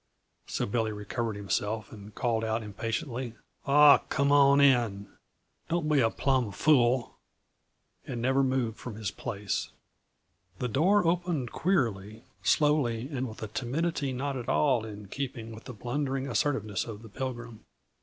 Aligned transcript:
so 0.47 0.65
Billy 0.65 0.91
recovered 0.91 1.35
himself 1.35 1.91
and 1.91 2.15
called 2.15 2.43
out 2.43 2.63
impatiently: 2.63 3.35
"Aw, 3.67 3.99
come 4.09 4.31
on 4.31 4.59
in! 4.59 5.07
Don't 5.69 5.87
be 5.87 5.99
a 5.99 6.09
plumb 6.09 6.51
fool," 6.51 7.19
and 8.07 8.19
never 8.19 8.41
moved 8.43 8.79
from 8.79 8.95
his 8.95 9.11
place. 9.11 9.69
The 10.57 10.67
door 10.67 11.05
opened 11.05 11.51
queerly; 11.51 12.23
slowly, 12.41 13.09
and 13.09 13.29
with 13.29 13.43
a 13.43 13.47
timidity 13.49 14.11
not 14.11 14.35
at 14.35 14.49
all 14.49 14.85
in 14.85 15.07
keeping 15.07 15.53
with 15.53 15.65
the 15.65 15.71
blundering 15.73 16.27
assertiveness 16.27 16.85
of 16.85 17.03
the 17.03 17.09
Pilgrim. 17.09 17.59